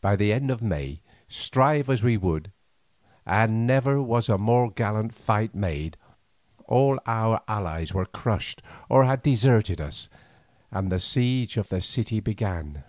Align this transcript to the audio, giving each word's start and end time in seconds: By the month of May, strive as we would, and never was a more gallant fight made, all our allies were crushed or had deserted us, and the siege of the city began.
By 0.00 0.16
the 0.16 0.32
month 0.32 0.50
of 0.50 0.62
May, 0.62 1.02
strive 1.28 1.90
as 1.90 2.02
we 2.02 2.16
would, 2.16 2.52
and 3.26 3.66
never 3.66 4.00
was 4.00 4.30
a 4.30 4.38
more 4.38 4.70
gallant 4.70 5.14
fight 5.14 5.54
made, 5.54 5.98
all 6.64 6.98
our 7.04 7.42
allies 7.46 7.92
were 7.92 8.06
crushed 8.06 8.62
or 8.88 9.04
had 9.04 9.22
deserted 9.22 9.78
us, 9.78 10.08
and 10.70 10.90
the 10.90 10.98
siege 10.98 11.58
of 11.58 11.68
the 11.68 11.82
city 11.82 12.18
began. 12.18 12.82